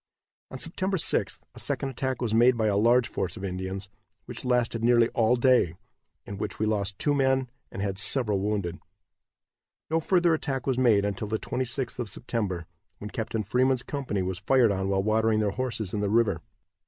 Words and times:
On 0.49 0.57
September 0.57 0.97
6th 0.97 1.37
a 1.53 1.59
second 1.59 1.89
attack 1.89 2.23
was 2.23 2.33
made 2.33 2.57
by 2.57 2.65
a 2.65 2.75
large 2.75 3.07
force 3.07 3.37
of 3.37 3.43
Indians, 3.43 3.87
which 4.25 4.43
lasted 4.43 4.83
nearly 4.83 5.09
all 5.09 5.35
day, 5.35 5.75
in 6.25 6.39
which 6.39 6.57
we 6.57 6.65
lost 6.65 6.97
two 6.97 7.13
men 7.13 7.51
and 7.71 7.83
had 7.83 7.99
several 7.99 8.39
wounded. 8.39 8.79
No 9.91 9.99
further 9.99 10.33
attack 10.33 10.65
was 10.65 10.79
made 10.79 11.05
until 11.05 11.27
the 11.27 11.37
26th 11.37 11.99
of 11.99 12.09
September, 12.09 12.65
when 12.97 13.11
Captain 13.11 13.43
Freeman's 13.43 13.83
company 13.83 14.23
was 14.23 14.39
fired 14.39 14.71
on 14.71 14.89
while 14.89 15.03
watering 15.03 15.39
their 15.39 15.51
horses 15.51 15.93
in 15.93 15.99
the 15.99 16.09
river. 16.09 16.41